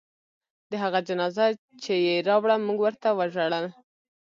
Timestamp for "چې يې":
1.83-2.15